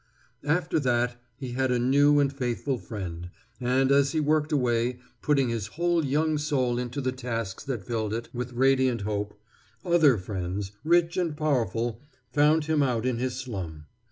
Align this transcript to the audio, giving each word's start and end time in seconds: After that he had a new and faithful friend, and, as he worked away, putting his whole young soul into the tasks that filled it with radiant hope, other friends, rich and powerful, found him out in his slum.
After 0.47 0.79
that 0.79 1.21
he 1.37 1.51
had 1.51 1.69
a 1.69 1.77
new 1.77 2.19
and 2.19 2.33
faithful 2.33 2.79
friend, 2.79 3.29
and, 3.59 3.91
as 3.91 4.13
he 4.13 4.19
worked 4.19 4.51
away, 4.51 4.97
putting 5.21 5.49
his 5.49 5.67
whole 5.77 6.03
young 6.03 6.39
soul 6.39 6.79
into 6.79 7.01
the 7.01 7.11
tasks 7.11 7.63
that 7.65 7.85
filled 7.85 8.11
it 8.11 8.27
with 8.33 8.53
radiant 8.53 9.01
hope, 9.01 9.39
other 9.85 10.17
friends, 10.17 10.71
rich 10.83 11.17
and 11.17 11.37
powerful, 11.37 12.01
found 12.33 12.65
him 12.65 12.81
out 12.81 13.05
in 13.05 13.19
his 13.19 13.35
slum. 13.35 13.85